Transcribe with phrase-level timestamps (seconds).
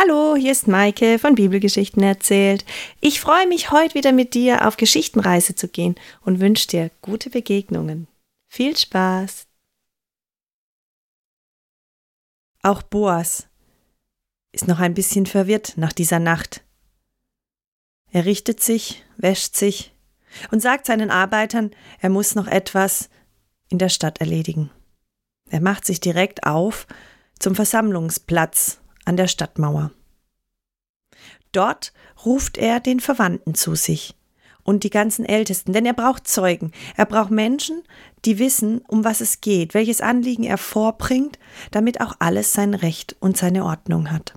[0.00, 2.64] Hallo, hier ist Maike von Bibelgeschichten erzählt.
[3.00, 7.30] Ich freue mich, heute wieder mit dir auf Geschichtenreise zu gehen und wünsche dir gute
[7.30, 8.06] Begegnungen.
[8.46, 9.48] Viel Spaß!
[12.62, 13.48] Auch Boas
[14.52, 16.62] ist noch ein bisschen verwirrt nach dieser Nacht.
[18.12, 19.92] Er richtet sich, wäscht sich
[20.52, 23.10] und sagt seinen Arbeitern, er muss noch etwas
[23.68, 24.70] in der Stadt erledigen.
[25.50, 26.86] Er macht sich direkt auf
[27.40, 28.78] zum Versammlungsplatz
[29.08, 29.90] an der Stadtmauer.
[31.52, 31.92] Dort
[32.24, 34.14] ruft er den Verwandten zu sich
[34.62, 36.72] und die ganzen Ältesten, denn er braucht Zeugen.
[36.94, 37.82] Er braucht Menschen,
[38.26, 41.38] die wissen, um was es geht, welches Anliegen er vorbringt,
[41.70, 44.34] damit auch alles sein Recht und seine Ordnung hat.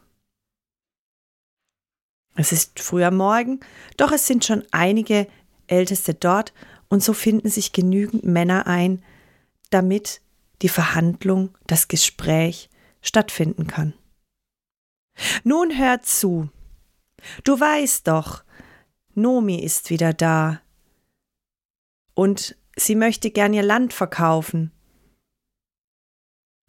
[2.35, 3.59] Es ist früher Morgen,
[3.97, 5.27] doch es sind schon einige
[5.67, 6.53] Älteste dort
[6.87, 9.03] und so finden sich genügend Männer ein,
[9.69, 10.21] damit
[10.61, 12.69] die Verhandlung, das Gespräch
[13.01, 13.93] stattfinden kann.
[15.43, 16.49] Nun hör zu.
[17.43, 18.43] Du weißt doch,
[19.13, 20.61] Nomi ist wieder da.
[22.13, 24.71] Und sie möchte gern ihr Land verkaufen.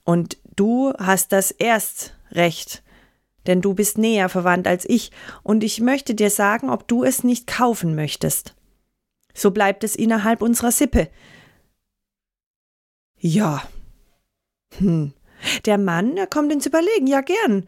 [0.04, 2.82] Und du hast das Erstrecht,
[3.46, 5.10] denn du bist näher verwandt als ich,
[5.42, 8.54] und ich möchte dir sagen, ob du es nicht kaufen möchtest.
[9.34, 11.08] So bleibt es innerhalb unserer Sippe.
[13.18, 13.62] Ja.
[14.78, 15.14] Hm.
[15.64, 17.66] Der Mann, er kommt ins Überlegen, ja gern.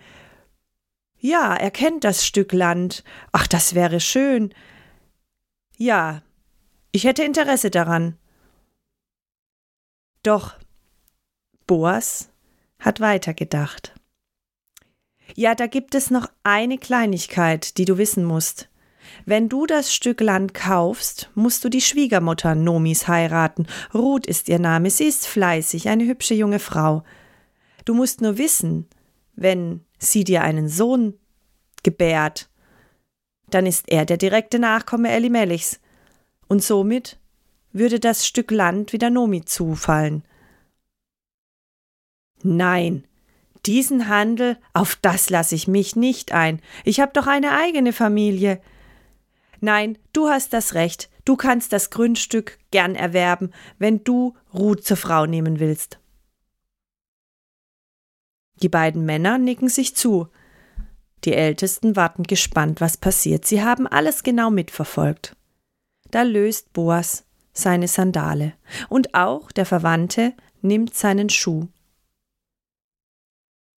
[1.25, 3.03] Ja, er kennt das Stück Land.
[3.33, 4.53] Ach, das wäre schön.
[5.78, 6.20] Ja,
[6.92, 8.19] ich hätte Interesse daran.
[10.22, 10.53] Doch
[11.66, 12.28] Boas
[12.78, 13.94] hat weitergedacht.
[15.34, 18.69] Ja, da gibt es noch eine Kleinigkeit, die du wissen musst.
[19.25, 23.66] Wenn du das Stück Land kaufst, musst du die Schwiegermutter Nomis heiraten.
[23.94, 27.03] Ruth ist ihr Name, sie ist fleißig, eine hübsche junge Frau.
[27.86, 28.91] Du musst nur wissen,
[29.36, 31.18] wenn sie dir einen Sohn
[31.82, 32.50] gebärt,
[33.50, 35.80] dann ist er der direkte Nachkomme Elimelechs,
[36.48, 37.18] und somit
[37.72, 40.25] würde das Stück Land wieder Nomi zufallen.
[42.42, 43.06] Nein,
[43.66, 46.60] diesen Handel, auf das lasse ich mich nicht ein.
[46.84, 48.60] Ich habe doch eine eigene Familie.
[49.60, 54.98] Nein, du hast das Recht, du kannst das Grundstück gern erwerben, wenn du Ruth zur
[54.98, 55.98] Frau nehmen willst.
[58.62, 60.28] Die beiden Männer nicken sich zu.
[61.25, 63.47] Die Ältesten warten gespannt, was passiert.
[63.47, 65.37] Sie haben alles genau mitverfolgt.
[66.10, 68.54] Da löst Boas seine Sandale
[68.88, 71.69] und auch der Verwandte nimmt seinen Schuh.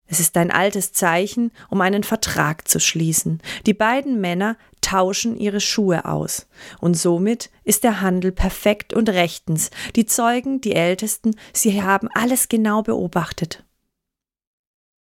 [0.08, 3.42] Es ist ein altes Zeichen, um einen Vertrag zu schließen.
[3.66, 6.48] Die beiden Männer tauschen ihre Schuhe aus.
[6.80, 9.72] Und somit ist der Handel perfekt und rechtens.
[9.96, 13.64] Die Zeugen, die Ältesten, sie haben alles genau beobachtet.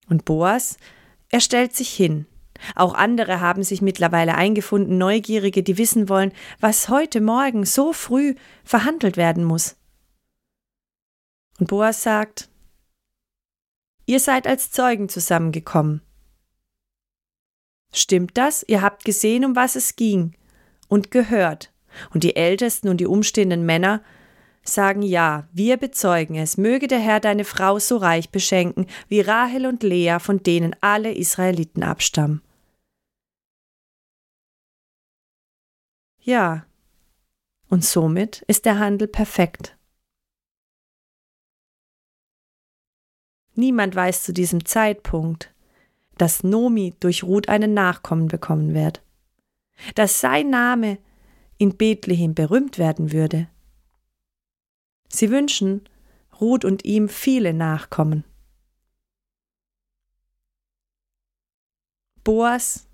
[0.08, 0.76] Und Boas,
[1.30, 2.26] er stellt sich hin.
[2.74, 8.34] Auch andere haben sich mittlerweile eingefunden, Neugierige, die wissen wollen, was heute Morgen so früh
[8.64, 9.76] verhandelt werden muss.
[11.58, 12.48] Und Boas sagt,
[14.06, 16.02] Ihr seid als Zeugen zusammengekommen.
[17.92, 18.62] Stimmt das?
[18.66, 20.36] Ihr habt gesehen, um was es ging
[20.88, 21.72] und gehört.
[22.12, 24.02] Und die Ältesten und die umstehenden Männer
[24.64, 29.66] sagen ja, wir bezeugen es, möge der Herr deine Frau so reich beschenken, wie Rahel
[29.66, 32.42] und Lea, von denen alle Israeliten abstammen.
[36.20, 36.66] Ja,
[37.68, 39.76] und somit ist der Handel perfekt.
[43.54, 45.54] Niemand weiß zu diesem Zeitpunkt,
[46.16, 49.02] dass Nomi durch Ruth einen Nachkommen bekommen wird,
[49.94, 50.98] dass sein Name
[51.58, 53.48] in Bethlehem berühmt werden würde,
[55.14, 55.88] Sie wünschen
[56.40, 58.24] Ruth und ihm viele Nachkommen.
[62.24, 62.88] Boas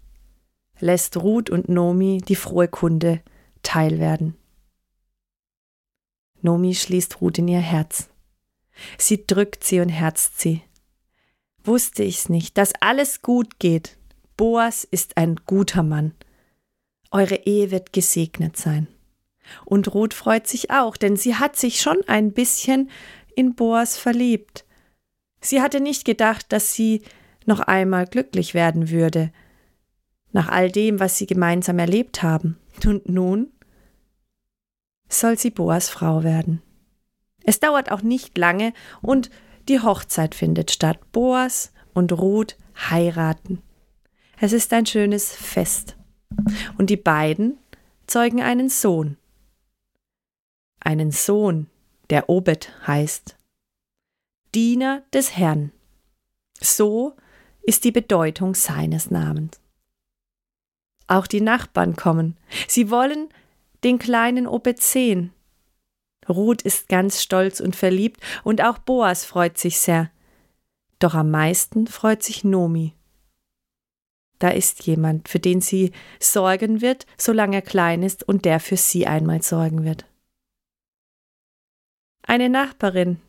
[0.81, 3.23] lässt Ruth und Nomi die frohe Kunde
[3.63, 4.37] teilwerden.
[6.43, 8.11] Nomi schließt Ruth in ihr Herz.
[8.99, 10.63] Sie drückt sie und herzt sie.
[11.65, 13.97] Wusste ich's nicht, dass alles gut geht.
[14.37, 16.13] Boas ist ein guter Mann.
[17.11, 18.89] Eure Ehe wird gesegnet sein.
[19.65, 22.91] Und Ruth freut sich auch, denn sie hat sich schon ein bisschen
[23.35, 24.65] in Boas verliebt.
[25.41, 27.03] Sie hatte nicht gedacht, dass sie
[27.47, 29.33] noch einmal glücklich werden würde,
[30.33, 32.59] nach all dem, was sie gemeinsam erlebt haben.
[32.85, 33.53] Und nun
[35.09, 36.63] soll sie Boas Frau werden.
[37.45, 38.73] Es dauert auch nicht lange
[39.03, 39.31] und
[39.69, 40.99] die Hochzeit findet statt.
[41.13, 42.57] Boas und Ruth
[42.91, 43.63] heiraten.
[44.39, 45.97] Es ist ein schönes Fest.
[46.79, 47.59] Und die beiden
[48.07, 49.17] zeugen einen Sohn
[50.81, 51.69] einen Sohn,
[52.11, 53.37] der Obed heißt.
[54.55, 55.73] Diener des Herrn.
[56.61, 57.15] So
[57.63, 59.61] ist die Bedeutung seines Namens.
[61.07, 62.37] Auch die Nachbarn kommen.
[62.69, 63.29] Sie wollen
[63.85, 65.33] den kleinen Obed sehen.
[66.29, 70.11] Ruth ist ganz stolz und verliebt und auch Boas freut sich sehr.
[70.99, 72.95] Doch am meisten freut sich Nomi.
[74.39, 78.77] Da ist jemand, für den sie sorgen wird, solange er klein ist und der für
[78.77, 80.07] sie einmal sorgen wird.
[82.23, 83.21] Eine Nachbarin.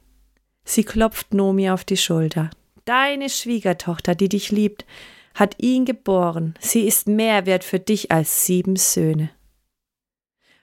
[0.64, 2.50] Sie klopft Nomi auf die Schulter.
[2.86, 4.86] Deine Schwiegertochter, die dich liebt,
[5.34, 6.56] hat ihn geboren.
[6.60, 9.32] Sie ist mehr wert für dich als sieben Söhne.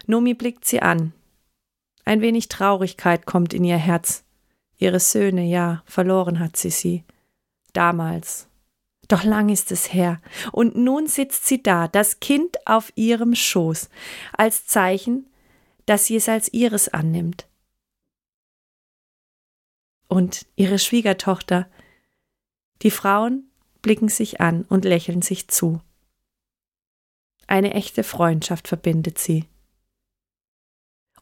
[0.07, 1.13] Nomi blickt sie an.
[2.05, 4.25] Ein wenig Traurigkeit kommt in ihr Herz.
[4.79, 7.05] Ihre Söhne, ja, verloren hat sie sie.
[7.73, 8.49] Damals.
[9.09, 10.21] Doch lang ist es her.
[10.53, 13.89] Und nun sitzt sie da, das Kind auf ihrem Schoß,
[14.37, 15.27] als Zeichen,
[15.87, 17.48] dass sie es als ihres annimmt.
[20.09, 21.69] Und ihre Schwiegertochter,
[22.83, 23.51] die Frauen
[23.83, 25.81] blicken sich an und lächeln sich zu.
[27.47, 29.45] Eine echte Freundschaft verbindet sie.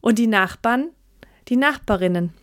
[0.01, 0.91] Und die Nachbarn,
[1.49, 2.33] die Nachbarinnen,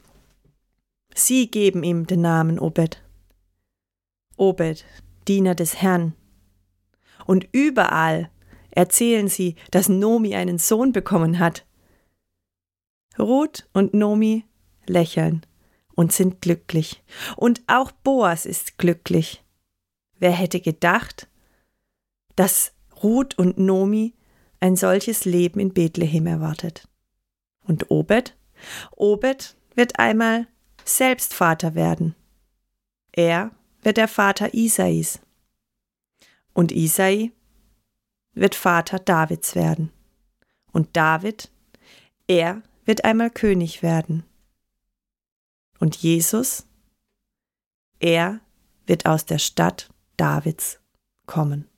[1.15, 3.03] sie geben ihm den Namen Obed.
[4.37, 4.85] Obed,
[5.29, 6.15] Diener des Herrn.
[7.27, 8.31] Und überall
[8.71, 11.65] erzählen sie, dass Nomi einen Sohn bekommen hat.
[13.19, 14.45] Ruth und Nomi
[14.87, 15.47] lächeln
[15.95, 17.03] und sind glücklich.
[17.37, 19.43] Und auch Boas ist glücklich.
[20.19, 21.29] Wer hätte gedacht,
[22.37, 24.15] dass Ruth und Nomi
[24.61, 26.89] ein solches Leben in Bethlehem erwartet?
[27.67, 28.37] Und Obed?
[28.97, 30.47] Obed wird einmal
[30.85, 32.15] selbst Vater werden.
[33.13, 33.51] Er
[33.83, 35.21] wird der Vater Isais.
[36.53, 37.33] Und Isai
[38.33, 39.93] wird Vater Davids werden.
[40.73, 41.51] Und David,
[42.27, 44.25] er wird einmal König werden.
[45.79, 46.67] Und Jesus,
[48.01, 48.41] er
[48.87, 50.81] wird aus der Stadt Davids
[51.27, 51.69] kommen.